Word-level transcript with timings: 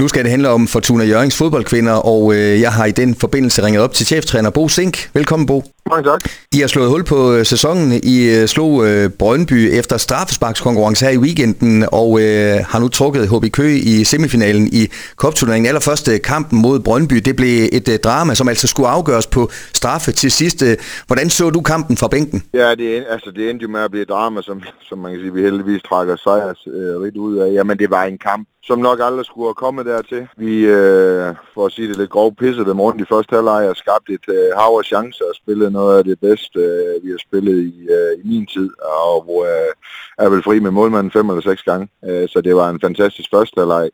Nu 0.00 0.08
skal 0.08 0.24
det 0.24 0.30
handle 0.30 0.48
om 0.48 0.68
Fortuna 0.68 1.04
Jørgens 1.04 1.36
fodboldkvinder, 1.36 1.92
og 1.92 2.34
øh, 2.34 2.60
jeg 2.60 2.72
har 2.72 2.84
i 2.84 2.90
den 2.90 3.14
forbindelse 3.14 3.62
ringet 3.62 3.82
op 3.82 3.94
til 3.94 4.06
cheftræner 4.06 4.50
Bo 4.50 4.68
Sink. 4.68 5.10
Velkommen, 5.14 5.46
Bo. 5.46 5.64
Mange 5.88 6.10
tak. 6.10 6.20
I 6.52 6.60
har 6.60 6.66
slået 6.66 6.88
hul 6.88 7.04
på 7.04 7.32
øh, 7.32 7.46
sæsonen. 7.46 8.00
I 8.02 8.40
øh, 8.40 8.46
slog 8.48 8.86
øh, 8.86 9.10
Brøndby 9.10 9.70
efter 9.72 9.96
straffesparkskonkurrence 9.96 11.04
her 11.04 11.12
i 11.12 11.18
weekenden, 11.18 11.84
og 11.92 12.20
øh, 12.22 12.58
har 12.68 12.78
nu 12.78 12.88
trukket 12.88 13.28
HB 13.28 13.52
Køge 13.52 13.78
i 13.78 14.04
semifinalen 14.04 14.68
i 14.72 14.88
kopturneringen. 15.16 15.68
Allerførste 15.68 16.18
kampen 16.18 16.62
mod 16.62 16.80
Brøndby, 16.80 17.16
det 17.16 17.36
blev 17.36 17.68
et 17.72 17.88
øh, 17.88 17.98
drama, 17.98 18.34
som 18.34 18.48
altså 18.48 18.66
skulle 18.66 18.88
afgøres 18.88 19.26
på 19.26 19.50
straffe 19.74 20.12
til 20.12 20.30
sidst. 20.30 20.64
Hvordan 21.06 21.30
så 21.30 21.50
du 21.50 21.60
kampen 21.60 21.96
fra 21.96 22.08
bænken? 22.08 22.42
Ja, 22.54 22.74
det, 22.74 23.04
altså, 23.08 23.30
det 23.30 23.50
endte 23.50 23.62
jo 23.62 23.68
med 23.68 23.80
at 23.80 23.90
blive 23.90 24.02
et 24.02 24.08
drama, 24.08 24.42
som, 24.42 24.62
som 24.82 24.98
man 24.98 25.12
kan 25.12 25.20
sige, 25.20 25.34
vi 25.34 25.42
heldigvis 25.42 25.82
trækker 25.82 26.16
sejrs 26.16 26.66
øh, 26.66 27.00
rigtig 27.00 27.20
ud 27.20 27.36
af. 27.36 27.52
Jamen, 27.52 27.78
det 27.78 27.90
var 27.90 28.04
en 28.04 28.18
kamp, 28.18 28.48
som 28.62 28.78
nok 28.78 28.98
aldrig 29.02 29.26
skulle 29.26 29.48
have 29.48 29.54
kommet 29.54 29.86
dertil. 29.86 30.28
Vi, 30.36 30.54
øh, 30.64 31.34
for 31.54 31.66
at 31.66 31.72
sige 31.72 31.88
det 31.88 31.96
lidt 31.96 32.10
grov, 32.10 32.34
pissede 32.34 32.68
dem 32.68 32.80
rundt 32.80 33.00
i 33.00 33.04
første 33.12 33.36
halvleg 33.36 33.68
og 33.68 33.76
skabte 33.76 34.12
et 34.12 34.26
øh, 34.28 34.58
hav 34.58 34.72
af 34.78 34.84
chancer 34.84 35.24
og 35.24 35.34
spillede 35.34 35.69
noget 35.70 35.98
af 35.98 36.04
det 36.04 36.20
bedste, 36.20 36.60
øh, 36.60 37.04
vi 37.04 37.10
har 37.10 37.18
spillet 37.18 37.58
i, 37.58 37.86
øh, 37.96 38.24
i 38.24 38.28
min 38.28 38.46
tid, 38.46 38.70
og 38.82 39.22
hvor 39.24 39.44
øh, 39.44 39.72
er 40.18 40.28
vel 40.28 40.42
fri 40.42 40.58
med 40.60 40.70
målmanden 40.70 41.10
fem 41.12 41.30
eller 41.30 41.42
seks 41.42 41.62
gange. 41.62 41.88
Øh, 42.08 42.28
så 42.28 42.40
det 42.40 42.56
var 42.56 42.70
en 42.70 42.80
fantastisk 42.80 43.30
første 43.34 43.60
leg. 43.60 43.90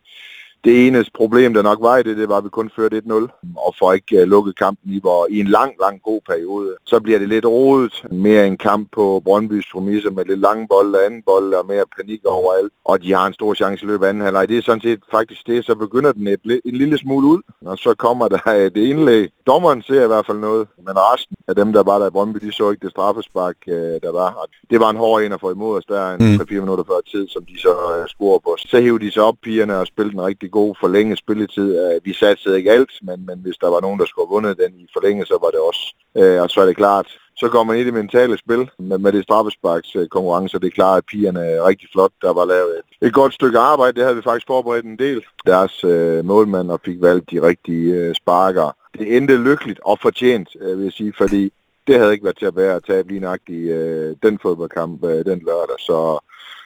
Det 0.67 0.87
eneste 0.87 1.13
problem, 1.15 1.55
der 1.55 1.63
nok 1.63 1.79
var 1.81 1.97
i 1.97 2.03
det, 2.03 2.17
det 2.17 2.29
var, 2.29 2.37
at 2.37 2.45
vi 2.45 2.49
kun 2.49 2.71
førte 2.77 3.03
1-0, 3.07 3.13
og 3.57 3.75
for 3.79 3.93
ikke 3.93 4.23
uh, 4.23 4.29
lukket 4.29 4.59
kampen 4.59 4.93
i, 4.93 5.01
hvor 5.01 5.27
i 5.31 5.41
en 5.41 5.47
lang, 5.47 5.73
lang 5.81 6.03
god 6.03 6.21
periode, 6.29 6.75
så 6.85 7.01
bliver 7.01 7.19
det 7.19 7.29
lidt 7.29 7.47
rodet. 7.47 8.05
Mere 8.11 8.47
en 8.47 8.57
kamp 8.57 8.89
på 8.93 9.23
Brøndbys 9.25 9.67
promisser 9.73 10.11
med 10.11 10.25
lidt 10.25 10.41
lange 10.41 10.69
bolde, 10.69 11.05
anden 11.05 11.23
bold 11.23 11.55
og 11.55 11.67
mere 11.67 11.85
panik 11.97 12.25
overalt. 12.25 12.73
Og 12.85 13.03
de 13.03 13.13
har 13.13 13.27
en 13.27 13.33
stor 13.33 13.55
chance 13.55 13.85
i 13.85 13.87
løbet 13.87 14.05
af 14.05 14.09
anden 14.09 14.23
halvleg. 14.23 14.49
Det 14.49 14.59
er 14.59 14.63
sådan 14.63 14.81
set 14.81 15.01
faktisk 15.11 15.47
det, 15.47 15.65
så 15.65 15.75
begynder 15.75 16.13
den 16.13 16.27
et, 16.27 16.61
en 16.65 16.77
lille 16.77 16.99
smule 16.99 17.27
ud, 17.27 17.43
og 17.67 17.79
så 17.79 17.95
kommer 17.95 18.29
der 18.29 18.47
et 18.47 18.77
indlæg. 18.77 19.29
Dommeren 19.47 19.83
ser 19.83 20.05
i 20.05 20.07
hvert 20.07 20.27
fald 20.27 20.39
noget, 20.39 20.69
men 20.87 20.95
resten 20.97 21.37
af 21.49 21.55
dem, 21.55 21.73
der 21.73 21.83
var 21.83 21.99
der 21.99 22.07
i 22.07 22.11
Brøndby, 22.11 22.39
de 22.47 22.53
så 22.53 22.71
ikke 22.71 22.85
det 22.85 22.91
straffespark, 22.91 23.57
uh, 23.67 23.75
der 23.75 24.13
var. 24.13 24.47
Det 24.71 24.81
var 24.81 24.91
en 24.91 24.97
hård 24.97 25.23
en 25.23 25.33
at 25.33 25.41
få 25.41 25.51
imod 25.51 25.79
os 25.79 25.85
der 25.85 26.15
en 26.15 26.33
mm. 26.33 26.35
3-4 26.35 26.61
minutter 26.61 26.85
før 26.85 27.01
tid, 27.13 27.29
som 27.29 27.45
de 27.45 27.61
så 27.61 27.73
scorer 28.09 28.39
på. 28.39 28.57
Så 28.59 28.81
hævde 28.81 29.05
de 29.05 29.11
sig 29.11 29.23
op, 29.23 29.35
pigerne, 29.43 29.77
og 29.79 29.87
spillede 29.87 30.15
en 30.15 30.27
rigtig 30.27 30.51
god 30.59 30.75
forlænget 30.81 31.19
spilletid. 31.19 31.69
Øh, 31.83 32.01
vi 32.05 32.13
satte 32.13 32.57
ikke 32.57 32.73
alt, 32.77 32.93
men, 33.03 33.19
men 33.29 33.39
hvis 33.45 33.57
der 33.63 33.71
var 33.75 33.81
nogen, 33.81 34.01
der 34.01 34.07
skulle 34.07 34.27
have 34.27 34.35
vundet 34.37 34.59
den 34.63 34.73
i 34.85 34.87
forlænget, 34.97 35.29
så 35.29 35.37
var 35.45 35.51
det 35.55 35.61
også. 35.71 35.85
Øh, 36.21 36.43
og 36.43 36.49
så 36.51 36.61
er 36.61 36.67
det 36.67 36.77
klart, 36.77 37.09
så 37.41 37.49
går 37.49 37.65
man 37.65 37.79
i 37.79 37.85
det 37.85 37.95
mentale 37.95 38.39
spil 38.39 38.63
med, 38.79 38.99
med 38.99 39.13
det 39.13 39.23
straffesparks 39.23 39.91
konkurrence, 40.11 40.59
det 40.59 40.67
er 40.67 40.81
klart, 40.81 40.99
at 40.99 41.07
pigerne 41.11 41.41
er 41.41 41.69
rigtig 41.69 41.89
flot. 41.93 42.13
Der 42.23 42.33
var 42.33 42.45
lavet 42.45 42.73
et, 42.79 43.07
et 43.07 43.15
godt 43.15 43.35
stykke 43.35 43.59
arbejde, 43.59 43.95
det 43.97 44.03
havde 44.03 44.17
vi 44.17 44.23
faktisk 44.23 44.47
forberedt 44.47 44.85
en 44.85 44.99
del. 44.99 45.25
Deres 45.47 45.85
øh, 45.85 46.25
målmand 46.25 46.71
og 46.71 46.81
fik 46.85 47.01
valgt 47.01 47.31
de 47.31 47.43
rigtige 47.43 47.95
øh, 47.95 48.15
sparker. 48.15 48.77
Det 48.99 49.17
endte 49.17 49.37
lykkeligt 49.37 49.81
og 49.85 49.99
fortjent, 50.03 50.49
øh, 50.61 50.79
vil 50.79 50.85
jeg 50.85 50.93
sige, 50.93 51.13
fordi 51.19 51.53
det 51.87 51.99
havde 51.99 52.13
ikke 52.13 52.25
været 52.25 52.39
til 52.39 52.47
at 52.47 52.57
være 52.57 52.75
at 52.75 52.85
tabe 52.85 53.09
lige 53.09 53.21
nøjagtigt 53.21 53.73
øh, 53.73 54.17
den 54.23 54.39
fodboldkamp 54.43 55.05
øh, 55.05 55.25
den 55.25 55.39
lørdag. 55.49 55.79
Så 55.79 55.99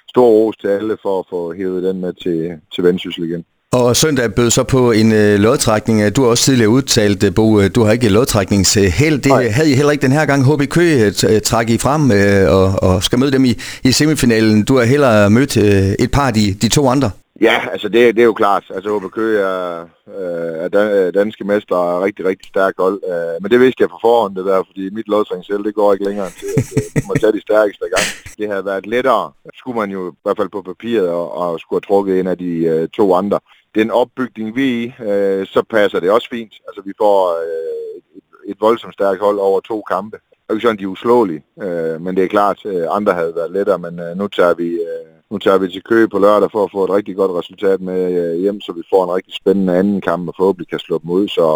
stor 0.08 0.28
ros 0.28 0.56
til 0.56 0.68
alle 0.68 0.96
for 1.02 1.18
at 1.18 1.26
få 1.30 1.54
hævet 1.54 1.82
den 1.82 2.00
med 2.00 2.12
til, 2.12 2.60
til 2.74 2.84
Vendsyssel 2.84 3.24
igen. 3.24 3.44
Og 3.72 3.96
søndag 3.96 4.34
bød 4.34 4.50
så 4.50 4.64
på 4.64 4.92
en 4.92 5.12
øh, 5.12 5.38
lodtrækning. 5.38 6.16
Du 6.16 6.22
har 6.22 6.30
også 6.30 6.44
tidligere 6.44 6.70
udtalt, 6.70 7.24
øh, 7.24 7.34
Bo, 7.34 7.60
øh, 7.60 7.70
du 7.74 7.82
har 7.82 7.92
ikke 7.92 8.08
lodtrækningsheld. 8.08 9.18
Det 9.22 9.26
Nej. 9.26 9.48
havde 9.48 9.70
I 9.70 9.74
heller 9.74 9.92
ikke 9.92 10.02
den 10.02 10.12
her 10.12 10.26
gang. 10.26 10.54
HB 10.54 10.62
Køge 10.70 11.06
øh, 11.06 11.40
træk 11.40 11.70
I 11.70 11.78
frem 11.78 12.02
øh, 12.12 12.54
og, 12.56 12.66
og 12.88 13.02
skal 13.02 13.18
møde 13.18 13.32
dem 13.32 13.44
i, 13.44 13.54
i 13.84 13.92
semifinalen. 13.92 14.64
Du 14.64 14.76
har 14.76 14.84
heller 14.84 15.28
mødt 15.28 15.56
øh, 15.56 16.04
et 16.04 16.10
par 16.10 16.26
af 16.26 16.34
de, 16.34 16.54
de 16.62 16.68
to 16.68 16.88
andre. 16.88 17.10
Ja, 17.40 17.56
altså 17.72 17.88
det, 17.88 18.14
det 18.16 18.22
er 18.22 18.30
jo 18.32 18.32
klart. 18.32 18.64
Altså 18.74 18.98
HB 18.98 19.10
Køge 19.12 19.40
er, 19.40 19.80
øh, 20.18 20.64
er 20.64 21.10
danske 21.10 21.44
mestre 21.44 21.76
og 21.76 22.02
rigtig, 22.02 22.24
rigtig 22.24 22.48
stærk 22.48 22.74
hold. 22.78 23.00
Øh, 23.10 23.42
men 23.42 23.50
det 23.50 23.60
vidste 23.60 23.82
jeg 23.82 23.88
på 23.88 23.98
forhånd, 24.00 24.36
det 24.36 24.44
der, 24.44 24.62
fordi 24.70 24.90
mit 24.90 25.08
lodtræningsheld, 25.08 25.64
det 25.64 25.74
går 25.74 25.92
ikke 25.92 26.04
længere 26.04 26.30
til, 26.30 26.46
at 26.56 26.64
øh, 26.76 27.02
må 27.08 27.14
tage 27.14 27.32
de 27.32 27.40
stærkeste 27.40 27.84
gang. 27.94 28.06
Det 28.38 28.48
havde 28.48 28.64
været 28.64 28.86
lettere, 28.86 29.32
skulle 29.54 29.78
man 29.80 29.90
jo 29.90 30.10
i 30.10 30.14
hvert 30.22 30.36
fald 30.36 30.48
på 30.48 30.62
papiret, 30.62 31.08
og, 31.08 31.26
og 31.32 31.60
skulle 31.60 31.78
have 31.80 31.88
trukket 31.88 32.20
en 32.20 32.26
af 32.26 32.38
de 32.38 32.52
øh, 32.72 32.88
to 32.88 33.14
andre 33.14 33.38
den 33.74 33.90
opbygning, 33.90 34.56
vi 34.56 34.84
er 34.84 34.92
i, 35.00 35.04
øh, 35.04 35.46
så 35.46 35.62
passer 35.70 36.00
det 36.00 36.10
også 36.10 36.28
fint. 36.30 36.52
Altså, 36.68 36.82
vi 36.84 36.92
får 36.98 37.42
øh, 37.42 38.02
et, 38.16 38.50
et 38.50 38.56
voldsomt 38.60 38.94
stærkt 38.94 39.20
hold 39.20 39.38
over 39.38 39.60
to 39.60 39.82
kampe. 39.82 40.16
Det 40.16 40.36
er 40.36 40.38
jo 40.50 40.54
ikke 40.54 40.66
sådan, 40.66 40.78
de 40.78 40.82
er 40.82 40.86
uslåelige, 40.86 41.44
øh, 41.62 42.00
men 42.00 42.16
det 42.16 42.24
er 42.24 42.28
klart, 42.28 42.66
øh, 42.66 42.86
andre 42.90 43.14
havde 43.14 43.34
været 43.34 43.50
lettere, 43.50 43.78
men 43.78 44.00
øh, 44.00 44.16
nu 44.16 44.28
tager 44.28 44.54
vi... 44.54 44.68
Øh, 44.68 45.19
nu 45.30 45.38
tager 45.38 45.58
vi 45.58 45.68
til 45.68 45.82
Køge 45.82 46.08
på 46.08 46.18
lørdag 46.18 46.50
for 46.52 46.64
at 46.64 46.70
få 46.72 46.84
et 46.84 46.90
rigtig 46.90 47.16
godt 47.16 47.32
resultat 47.40 47.80
med 47.80 48.00
øh, 48.20 48.40
hjem, 48.40 48.60
så 48.60 48.72
vi 48.72 48.82
får 48.92 49.04
en 49.04 49.14
rigtig 49.16 49.34
spændende 49.34 49.78
anden 49.78 50.00
kamp 50.00 50.28
og 50.28 50.34
forhåbentlig 50.36 50.68
kan 50.68 50.78
slå 50.78 50.98
dem 51.02 51.10
ud. 51.10 51.28
Så 51.28 51.46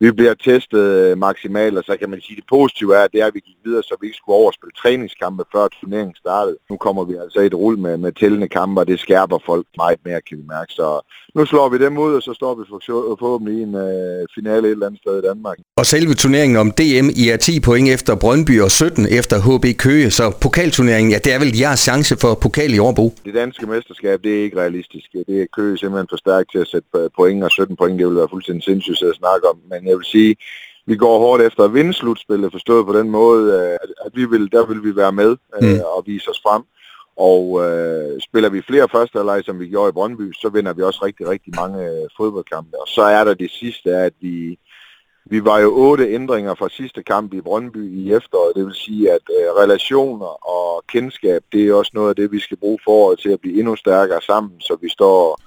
vi 0.00 0.12
bliver 0.12 0.34
testet 0.34 0.84
øh, 1.00 1.18
maksimalt, 1.18 1.78
og 1.78 1.84
så 1.84 1.96
kan 2.00 2.10
man 2.10 2.20
sige, 2.20 2.36
at 2.36 2.40
det 2.40 2.48
positive 2.48 2.96
er, 2.96 3.02
at 3.04 3.12
det 3.12 3.20
er, 3.20 3.26
at 3.26 3.34
vi 3.34 3.40
gik 3.40 3.58
videre, 3.64 3.82
så 3.82 3.94
vi 4.00 4.06
ikke 4.06 4.16
skulle 4.16 4.36
overspille 4.36 4.72
træningskampe 4.82 5.44
før 5.52 5.68
turneringen 5.68 6.14
startede. 6.14 6.56
Nu 6.70 6.76
kommer 6.76 7.04
vi 7.04 7.14
altså 7.24 7.40
i 7.40 7.46
et 7.46 7.54
rul 7.54 7.78
med, 7.78 7.96
med 7.96 8.12
tællende 8.12 8.48
kampe, 8.48 8.80
og 8.80 8.86
det 8.86 9.00
skærper 9.00 9.38
folk 9.46 9.66
meget 9.76 10.00
mere, 10.04 10.20
kan 10.28 10.38
vi 10.38 10.44
mærke. 10.56 10.72
Så 10.72 10.86
nu 11.34 11.46
slår 11.46 11.68
vi 11.68 11.78
dem 11.78 11.98
ud, 11.98 12.14
og 12.14 12.22
så 12.22 12.32
står 12.34 12.54
vi 12.54 12.64
forhåbentlig 13.22 13.54
i 13.58 13.62
en 13.62 13.74
øh, 13.74 14.26
finale 14.34 14.66
et 14.68 14.72
eller 14.72 14.86
andet 14.86 15.00
sted 15.00 15.18
i 15.18 15.26
Danmark. 15.28 15.58
Og 15.76 15.86
selve 15.86 16.14
turneringen 16.14 16.56
om 16.56 16.70
DM, 16.70 17.08
I 17.22 17.24
er 17.28 17.36
10 17.36 17.60
point 17.60 17.88
efter 17.88 18.14
Brøndby 18.14 18.60
og 18.60 18.70
17 18.70 19.06
efter 19.10 19.36
HB 19.46 19.78
Køge, 19.78 20.10
så 20.10 20.24
pokalturneringen, 20.40 21.12
ja, 21.12 21.18
det 21.18 21.32
er 21.34 21.38
vel 21.38 21.58
jeres 21.58 21.80
chance 21.80 22.16
for 22.16 22.34
pokal 22.34 22.74
i 22.74 22.78
Årbo? 22.78 23.14
Det 23.24 23.34
danske 23.34 23.66
mesterskab, 23.66 24.24
det 24.24 24.38
er 24.38 24.42
ikke 24.42 24.60
realistisk. 24.60 25.12
Det 25.12 25.42
er 25.42 25.46
Køge 25.56 25.78
simpelthen 25.78 26.08
for 26.10 26.16
stærkt 26.16 26.50
til 26.50 26.58
at 26.58 26.68
sætte 26.68 26.88
point, 27.16 27.44
og 27.44 27.50
17 27.50 27.76
point, 27.76 27.98
det 27.98 28.06
vil 28.06 28.16
være 28.16 28.28
fuldstændig 28.30 28.64
sindssygt 28.64 29.02
at 29.02 29.16
snakke 29.16 29.48
om. 29.48 29.58
Men 29.70 29.88
jeg 29.88 29.96
vil 29.96 30.04
sige, 30.04 30.36
vi 30.86 30.96
går 30.96 31.18
hårdt 31.18 31.42
efter 31.42 31.64
at 31.64 31.74
vinde 31.74 31.92
slutspillet, 31.92 32.52
forstået 32.52 32.86
på 32.86 32.92
den 32.98 33.10
måde, 33.10 33.72
at 34.04 34.12
vi 34.14 34.24
vil, 34.24 34.52
der 34.52 34.66
vil 34.66 34.84
vi 34.84 34.96
være 34.96 35.12
med 35.12 35.36
mm. 35.60 35.66
Øh, 35.66 35.80
og 35.96 36.02
vise 36.06 36.30
os 36.30 36.40
frem. 36.46 36.62
Og 37.16 37.44
øh, 37.64 38.20
spiller 38.20 38.48
vi 38.48 38.62
flere 38.62 38.88
første 38.92 39.18
halvleg, 39.18 39.42
som 39.44 39.60
vi 39.60 39.68
gjorde 39.68 39.88
i 39.88 39.92
Brøndby, 39.92 40.32
så 40.32 40.48
vinder 40.48 40.72
vi 40.72 40.82
også 40.82 41.04
rigtig, 41.04 41.28
rigtig 41.28 41.52
mange 41.56 41.84
øh, 41.84 42.08
fodboldkampe. 42.16 42.80
Og 42.80 42.88
så 42.88 43.02
er 43.02 43.24
der 43.24 43.34
det 43.34 43.50
sidste, 43.50 43.90
at 43.90 44.12
vi, 44.20 44.58
vi 45.26 45.44
var 45.44 45.58
jo 45.58 45.70
otte 45.74 46.14
ændringer 46.14 46.54
fra 46.54 46.68
sidste 46.68 47.02
kamp 47.02 47.34
i 47.34 47.40
Brøndby 47.40 47.94
i 47.96 48.12
efteråret. 48.12 48.56
Det 48.56 48.66
vil 48.66 48.74
sige, 48.74 49.12
at 49.12 49.24
øh, 49.30 49.62
relationer 49.62 50.48
og 50.48 50.84
kendskab, 50.86 51.42
det 51.52 51.68
er 51.68 51.74
også 51.74 51.90
noget 51.94 52.08
af 52.08 52.16
det, 52.16 52.32
vi 52.32 52.40
skal 52.40 52.56
bruge 52.56 52.78
for 52.84 53.14
til 53.14 53.28
at 53.28 53.40
blive 53.40 53.58
endnu 53.58 53.76
stærkere 53.76 54.22
sammen, 54.22 54.60
så 54.60 54.76
vi 54.82 54.88
står 54.88 55.40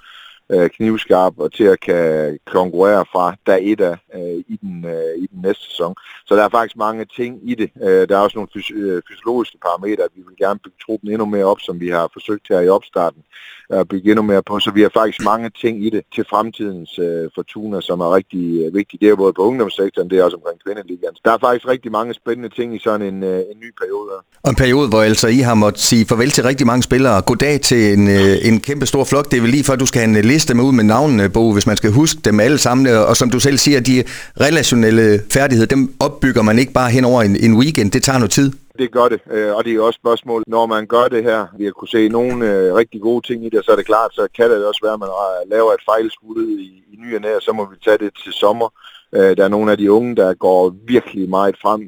øh, 0.52 0.70
knivskarp 0.70 1.34
og 1.38 1.52
til 1.52 1.64
at 1.64 1.80
kan 1.80 2.38
konkurrere 2.46 3.04
fra 3.12 3.34
dag 3.46 3.72
et 3.72 3.80
af 3.80 3.96
øh, 4.14 4.38
i, 4.48 4.58
den, 4.62 4.84
øh, 4.84 5.22
i 5.22 5.26
den 5.32 5.40
næste 5.42 5.64
sæson. 5.70 5.94
Så 6.26 6.36
der 6.36 6.44
er 6.44 6.48
faktisk 6.48 6.76
mange 6.76 7.04
ting 7.16 7.50
i 7.50 7.54
det. 7.54 7.70
Øh, 7.82 8.08
der 8.08 8.16
er 8.16 8.20
også 8.20 8.38
nogle 8.38 8.48
fysi- 8.56 8.74
øh, 8.74 9.02
fysiologiske 9.08 9.58
parametre, 9.66 10.04
at 10.04 10.10
vi 10.16 10.22
vil 10.28 10.36
gerne 10.38 10.60
bygge 10.64 10.78
truppen 10.86 11.10
endnu 11.10 11.26
mere 11.26 11.44
op, 11.44 11.60
som 11.60 11.80
vi 11.80 11.88
har 11.88 12.10
forsøgt 12.12 12.46
her 12.48 12.60
i 12.60 12.68
opstarten 12.68 13.22
at 13.70 13.88
bygge 13.88 14.10
endnu 14.10 14.22
mere 14.22 14.42
på. 14.42 14.60
Så 14.60 14.70
vi 14.70 14.82
har 14.82 14.90
faktisk 14.94 15.24
mange 15.24 15.50
ting 15.62 15.86
i 15.86 15.90
det 15.90 16.02
til 16.14 16.24
fremtidens 16.30 16.98
øh, 16.98 17.30
fortuner, 17.34 17.80
som 17.80 18.00
er 18.00 18.14
rigtig 18.14 18.44
øh, 18.64 18.74
vigtige. 18.74 18.98
Det 19.00 19.08
er 19.08 19.16
både 19.16 19.32
på 19.32 19.42
ungdomssektoren, 19.42 20.10
det 20.10 20.18
er 20.18 20.24
også 20.24 20.36
omkring 20.36 20.58
kvindeligaen. 20.64 21.14
Der 21.24 21.32
er 21.32 21.38
faktisk 21.38 21.68
rigtig 21.68 21.90
mange 21.92 22.14
spændende 22.14 22.48
ting 22.48 22.68
i 22.76 22.78
sådan 22.78 23.06
en, 23.10 23.22
øh, 23.22 23.38
en 23.52 23.58
ny 23.64 23.70
periode. 23.80 24.10
Og 24.42 24.50
en 24.50 24.56
periode, 24.56 24.88
hvor 24.88 25.02
altså 25.02 25.28
I 25.28 25.40
har 25.48 25.54
måttet 25.54 25.80
sige 25.80 26.06
farvel 26.06 26.30
til 26.30 26.44
rigtig 26.44 26.66
mange 26.66 26.82
spillere. 26.82 27.22
Goddag 27.22 27.60
til 27.60 27.82
en, 27.96 28.08
øh, 28.08 28.48
en 28.48 28.60
kæmpe 28.60 28.86
stor 28.86 29.04
flok. 29.04 29.24
Det 29.30 29.36
er 29.36 29.40
vel 29.40 29.50
lige 29.50 29.64
før, 29.64 29.76
du 29.76 29.86
skal 29.86 30.00
have 30.02 30.18
en 30.18 30.24
liste 30.24 30.37
med 30.54 30.64
ud 30.64 30.72
med 30.72 30.84
navnene, 30.84 31.28
Bo, 31.28 31.52
hvis 31.52 31.66
man 31.66 31.76
skal 31.76 31.90
huske 31.90 32.20
dem 32.24 32.40
alle 32.40 32.58
sammen. 32.58 32.86
Og 32.86 33.16
som 33.16 33.30
du 33.30 33.40
selv 33.40 33.58
siger, 33.58 33.80
de 33.80 34.04
relationelle 34.40 35.20
færdigheder, 35.32 35.66
dem 35.66 35.94
opbygger 36.00 36.42
man 36.42 36.58
ikke 36.58 36.72
bare 36.72 36.90
hen 36.90 37.04
over 37.04 37.22
en, 37.22 37.36
en 37.36 37.56
weekend. 37.56 37.90
Det 37.90 38.02
tager 38.02 38.18
noget 38.18 38.30
tid 38.30 38.52
det 38.78 38.90
gør 38.90 39.08
det, 39.08 39.20
øh, 39.30 39.54
og 39.56 39.64
det 39.64 39.74
er 39.74 39.80
også 39.80 39.98
spørgsmål, 40.02 40.42
når 40.46 40.66
man 40.66 40.86
gør 40.86 41.08
det 41.08 41.22
her, 41.22 41.46
vi 41.58 41.64
har 41.64 41.72
kunne 41.72 41.88
se 41.88 42.08
nogle 42.08 42.46
øh, 42.50 42.74
rigtig 42.74 43.00
gode 43.00 43.26
ting 43.26 43.44
i 43.46 43.48
det, 43.48 43.64
så 43.64 43.72
er 43.72 43.76
det 43.76 43.86
klart, 43.86 44.14
så 44.14 44.28
kan 44.36 44.50
det 44.50 44.66
også 44.66 44.80
være, 44.82 44.92
at 44.92 45.00
man 45.00 45.08
laver 45.50 45.72
et 45.72 45.86
fejlskud 45.90 46.46
i, 46.58 46.64
i 46.92 46.96
ny 46.98 47.14
og 47.16 47.20
nær, 47.20 47.38
så 47.40 47.52
må 47.52 47.64
vi 47.70 47.76
tage 47.84 47.98
det 47.98 48.10
til 48.24 48.32
sommer. 48.32 48.68
Øh, 49.14 49.36
der 49.36 49.44
er 49.44 49.48
nogle 49.48 49.72
af 49.72 49.78
de 49.78 49.92
unge, 49.92 50.16
der 50.16 50.34
går 50.34 50.74
virkelig 50.86 51.28
meget 51.28 51.56
frem 51.62 51.80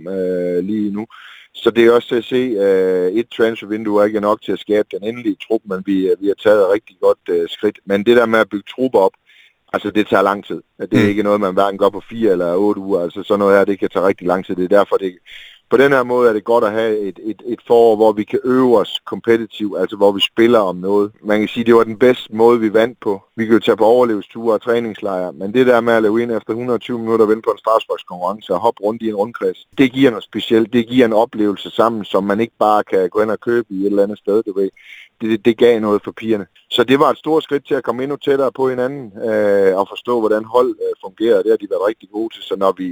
lige 0.67 0.91
nu. 0.91 1.07
Så 1.55 1.71
det 1.71 1.87
er 1.87 1.93
også 1.93 2.09
til 2.09 2.15
at 2.15 2.25
se, 2.25 2.61
at 2.61 3.13
et 3.19 3.29
transfervindue 3.29 4.01
er 4.01 4.07
ikke 4.07 4.21
nok 4.21 4.43
til 4.43 4.53
at 4.53 4.59
skabe 4.59 4.89
den 4.91 5.05
endelige 5.05 5.37
trup, 5.49 5.61
men 5.65 5.83
vi, 5.87 6.09
øh, 6.09 6.17
vi 6.21 6.27
har 6.27 6.35
taget 6.35 6.63
et 6.63 6.71
rigtig 6.71 6.97
godt 7.01 7.19
øh, 7.29 7.49
skridt. 7.49 7.79
Men 7.85 8.07
det 8.07 8.17
der 8.17 8.27
med 8.27 8.39
at 8.39 8.49
bygge 8.49 8.71
trupper 8.71 8.99
op, 8.99 9.13
altså 9.73 9.91
det 9.91 10.09
tager 10.09 10.23
lang 10.23 10.45
tid. 10.45 10.63
Det 10.81 10.99
er 10.99 11.03
mm. 11.03 11.09
ikke 11.09 11.23
noget, 11.23 11.41
man 11.41 11.55
hverken 11.55 11.79
gør 11.79 11.89
på 11.89 12.03
fire 12.11 12.33
eller 12.33 12.57
otte 12.57 12.81
uger. 12.81 13.01
Altså 13.01 13.23
sådan 13.23 13.39
noget 13.39 13.57
her, 13.57 13.65
det 13.65 13.79
kan 13.79 13.89
tage 13.89 14.07
rigtig 14.07 14.27
lang 14.27 14.47
tid. 14.47 14.57
Det 14.57 14.65
er 14.65 14.79
derfor, 14.79 14.97
det, 14.97 15.19
på 15.71 15.77
den 15.77 15.93
her 15.93 16.03
måde 16.03 16.29
er 16.29 16.33
det 16.33 16.45
godt 16.45 16.65
at 16.65 16.73
have 16.73 16.99
et, 16.99 17.19
et, 17.23 17.43
et 17.47 17.61
forår, 17.67 17.97
hvor 17.97 18.13
vi 18.13 18.25
kan 18.25 18.39
øve 18.45 18.79
os 18.79 19.01
kompetitivt, 19.07 19.81
altså 19.81 19.97
hvor 19.97 20.13
vi 20.13 20.21
spiller 20.21 20.59
om 20.59 20.77
noget. 20.77 21.13
Man 21.23 21.39
kan 21.39 21.49
sige, 21.49 21.61
at 21.61 21.67
det 21.67 21.75
var 21.75 21.85
den 21.85 21.99
bedste 21.99 22.35
måde, 22.35 22.61
vi 22.61 22.73
vandt 22.73 22.99
på. 23.01 23.23
Vi 23.37 23.45
kan 23.45 23.55
jo 23.55 23.61
tage 23.61 23.77
på 23.77 23.85
overlevelsesture 23.85 24.55
og 24.55 24.63
træningslejre, 24.63 25.33
men 25.33 25.55
det 25.55 25.67
der 25.67 25.81
med 25.81 25.93
at 25.93 26.03
lave 26.03 26.23
ind 26.23 26.33
efter 26.33 26.51
120 26.51 26.99
minutter 26.99 27.25
og 27.25 27.29
vinde 27.29 27.43
på 27.43 27.51
en 27.51 27.59
strafsparkskonkurrence 27.59 28.55
og 28.55 28.61
hoppe 28.61 28.83
rundt 28.83 29.03
i 29.03 29.09
en 29.09 29.15
rundkreds, 29.15 29.67
det 29.79 29.93
giver 29.93 30.11
noget 30.11 30.25
specielt. 30.25 30.73
Det 30.73 30.87
giver 30.87 31.07
en 31.07 31.13
oplevelse 31.13 31.71
sammen, 31.71 32.05
som 32.05 32.25
man 32.25 32.41
ikke 32.41 32.55
bare 32.59 32.85
kan 32.85 33.11
gå 33.11 33.23
ind 33.23 33.31
og 33.31 33.41
købe 33.41 33.67
i 33.71 33.81
et 33.81 33.87
eller 33.87 34.03
andet 34.03 34.19
sted, 34.19 34.43
du 34.43 34.53
ved. 34.53 34.71
Det, 35.21 35.45
det 35.45 35.59
gav 35.59 35.81
noget 35.81 36.03
for 36.05 36.13
pigerne. 36.13 36.47
Så 36.71 36.85
det 36.85 36.99
var 36.99 37.11
et 37.11 37.19
stort 37.19 37.43
skridt 37.43 37.67
til 37.67 37.75
at 37.75 37.85
komme 37.85 38.03
endnu 38.03 38.17
tættere 38.17 38.53
på 38.53 38.69
hinanden 38.69 39.13
øh, 39.29 39.79
og 39.79 39.89
forstå, 39.89 40.21
hvordan 40.21 40.45
hold 40.45 40.70
øh, 40.85 40.95
fungerer. 41.05 41.43
Det 41.43 41.51
har 41.53 41.61
de 41.63 41.71
været 41.71 41.89
rigtig 41.89 42.09
gode 42.13 42.35
til. 42.35 42.43
Så 42.43 42.55
når 42.57 42.73
vi 42.81 42.89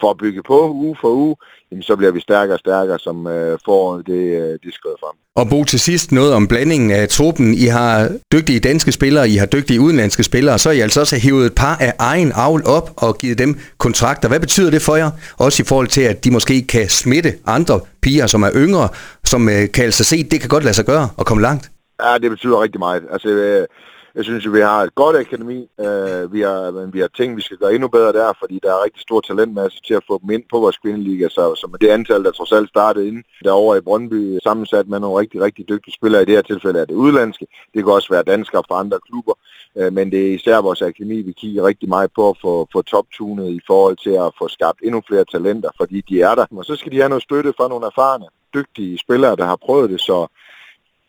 for 0.00 0.10
at 0.10 0.18
bygge 0.18 0.42
på 0.42 0.70
uge 0.70 0.96
for 1.00 1.08
uge, 1.08 1.36
jamen, 1.70 1.82
så 1.82 1.96
bliver 1.96 2.12
vi 2.12 2.20
stærkere 2.20 2.56
og 2.56 2.58
stærkere, 2.58 2.98
som 2.98 3.26
øh, 3.26 3.58
får 3.64 3.96
det, 3.96 4.22
øh, 4.40 4.58
det 4.62 4.74
skrevet 4.74 4.98
frem. 5.00 5.16
Og 5.36 5.48
Bo, 5.50 5.64
til 5.64 5.80
sidst 5.80 6.12
noget 6.12 6.32
om 6.34 6.48
blandingen 6.48 6.90
af 6.90 7.08
truppen. 7.08 7.54
I 7.54 7.66
har 7.66 8.08
dygtige 8.32 8.60
danske 8.60 8.92
spillere, 8.92 9.28
I 9.28 9.36
har 9.36 9.46
dygtige 9.46 9.80
udenlandske 9.80 10.22
spillere, 10.22 10.58
så 10.58 10.68
har 10.68 10.74
I 10.74 10.80
altså 10.80 11.00
også 11.00 11.16
hævet 11.16 11.46
et 11.46 11.54
par 11.54 11.76
af 11.80 11.92
egen 11.98 12.32
avl 12.34 12.62
op 12.66 12.90
og 12.96 13.18
givet 13.18 13.38
dem 13.38 13.58
kontrakter. 13.78 14.28
Hvad 14.28 14.40
betyder 14.40 14.70
det 14.70 14.82
for 14.82 14.96
jer? 14.96 15.10
Også 15.38 15.62
i 15.62 15.66
forhold 15.66 15.88
til, 15.88 16.02
at 16.02 16.24
de 16.24 16.30
måske 16.30 16.66
kan 16.66 16.88
smitte 16.88 17.32
andre 17.46 17.80
piger, 18.02 18.26
som 18.26 18.42
er 18.42 18.50
yngre, 18.54 18.88
som 19.24 19.48
øh, 19.48 19.72
kan 19.74 19.84
altså 19.84 20.04
se, 20.04 20.16
at 20.16 20.30
det 20.30 20.40
kan 20.40 20.48
godt 20.48 20.64
lade 20.64 20.74
sig 20.74 20.84
gøre 20.84 21.08
og 21.16 21.26
komme 21.26 21.42
langt. 21.42 21.70
Ja, 22.04 22.18
det 22.18 22.30
betyder 22.30 22.62
rigtig 22.62 22.78
meget. 22.78 23.02
Altså, 23.12 23.28
øh, 23.28 23.66
jeg 24.14 24.24
synes, 24.24 24.46
at 24.46 24.52
vi 24.52 24.60
har 24.60 24.82
et 24.82 24.94
godt 24.94 25.16
akademi. 25.16 25.68
øh, 25.80 26.32
vi, 26.32 26.40
har, 26.40 26.70
men 26.70 26.94
vi 26.94 27.00
har 27.00 27.08
ting, 27.08 27.36
vi 27.36 27.42
skal 27.42 27.56
gøre 27.56 27.74
endnu 27.74 27.88
bedre 27.88 28.12
der, 28.12 28.32
fordi 28.40 28.60
der 28.62 28.70
er 28.70 28.84
rigtig 28.84 29.02
stor 29.02 29.20
talentmasse 29.20 29.80
til 29.86 29.94
at 29.94 30.04
få 30.06 30.18
dem 30.22 30.30
ind 30.30 30.42
på 30.50 30.58
vores 30.60 30.78
kvindeliga. 30.78 31.28
Så, 31.28 31.54
så 31.54 31.66
med 31.70 31.78
det 31.78 31.88
antal, 31.88 32.24
der 32.24 32.30
trods 32.30 32.52
alt 32.52 32.68
startede 32.68 33.08
ind 33.08 33.24
derovre 33.44 33.78
i 33.78 33.80
Brøndby, 33.80 34.38
sammensat 34.42 34.88
med 34.88 35.00
nogle 35.00 35.20
rigtig, 35.20 35.40
rigtig 35.40 35.68
dygtige 35.68 35.94
spillere, 35.94 36.22
i 36.22 36.24
det 36.24 36.34
her 36.34 36.42
tilfælde 36.42 36.80
er 36.80 36.84
det 36.84 36.94
udlandske. 36.94 37.46
Det 37.74 37.84
kan 37.84 37.92
også 37.92 38.08
være 38.10 38.22
danskere 38.22 38.62
fra 38.68 38.80
andre 38.80 38.98
klubber. 39.08 39.34
øh, 39.76 39.92
men 39.92 40.10
det 40.12 40.28
er 40.28 40.34
især 40.34 40.60
vores 40.60 40.82
akademi, 40.82 41.22
vi 41.22 41.32
kigger 41.32 41.66
rigtig 41.66 41.88
meget 41.88 42.10
på 42.14 42.28
at 42.28 42.36
få, 42.42 42.68
få 42.72 42.82
toptunet 42.82 43.50
i 43.50 43.60
forhold 43.66 43.96
til 43.96 44.10
at 44.10 44.30
få 44.38 44.48
skabt 44.48 44.78
endnu 44.82 45.02
flere 45.08 45.24
talenter, 45.24 45.70
fordi 45.76 46.00
de 46.00 46.22
er 46.22 46.34
der. 46.34 46.46
Og 46.50 46.64
så 46.64 46.76
skal 46.76 46.92
de 46.92 46.96
have 46.96 47.08
noget 47.08 47.22
støtte 47.22 47.52
fra 47.56 47.68
nogle 47.68 47.86
erfarne, 47.86 48.26
dygtige 48.54 48.98
spillere, 48.98 49.36
der 49.36 49.44
har 49.44 49.56
prøvet 49.56 49.90
det, 49.90 50.00
så 50.00 50.26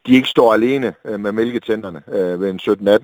de 0.08 0.16
ikke 0.16 0.28
står 0.28 0.54
alene 0.54 0.94
øh, 1.06 1.20
med 1.20 1.32
mælketænderne 1.32 2.02
øh, 2.12 2.42
ved 2.42 2.50
en 2.50 2.60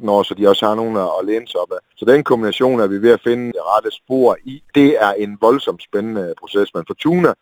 17-18 0.05 0.09
år, 0.09 0.23
så 0.23 0.33
de 0.33 0.49
også 0.49 0.65
har 0.65 0.75
nogen 0.75 0.97
at, 0.97 1.25
læne 1.25 1.47
sig 1.47 1.59
op 1.59 1.71
af. 1.71 1.77
Så 1.97 2.05
den 2.05 2.23
kombination 2.23 2.79
er 2.79 2.87
vi 2.87 3.01
ved 3.01 3.11
at 3.11 3.21
finde 3.23 3.45
det 3.45 3.61
rette 3.75 3.91
spor 3.91 4.37
i. 4.43 4.63
Det 4.75 4.95
er 4.99 5.11
en 5.11 5.37
voldsomt 5.41 5.83
spændende 5.83 6.33
proces, 6.39 6.69
men 6.75 6.83
Fortuna 6.87 7.33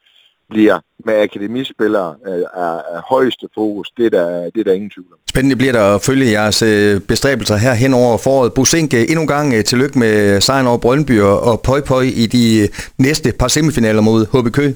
bliver 0.50 0.80
med 1.06 1.14
akademispillere 1.22 2.16
øh, 2.28 2.34
er, 2.34 2.76
er 2.96 3.02
højeste 3.10 3.48
fokus. 3.56 3.92
Det 3.98 4.06
er, 4.06 4.10
der, 4.10 4.50
det 4.50 4.60
er 4.60 4.64
der 4.64 4.74
ingen 4.74 4.90
tvivl 4.90 5.08
om. 5.12 5.20
Spændende 5.30 5.56
bliver 5.56 5.74
der 5.74 5.96
at 5.96 6.02
følge 6.02 6.32
jeres 6.32 6.64
bestræbelser 7.08 7.56
her 7.56 7.74
hen 7.74 7.94
over 7.94 8.18
foråret. 8.18 8.54
Businke, 8.54 9.10
endnu 9.10 9.22
en 9.22 9.28
gang 9.28 9.66
tillykke 9.66 10.00
med 10.00 10.42
sejren 10.42 10.68
over 10.68 10.78
Brøndby 10.78 11.22
og 11.22 11.62
Pøj 11.62 11.82
Pøj 11.82 12.04
i 12.04 12.26
de 12.26 12.70
næste 12.98 13.34
par 13.40 13.48
semifinaler 13.48 14.02
mod 14.02 14.26
HB 14.26 14.54
Køge. 14.54 14.76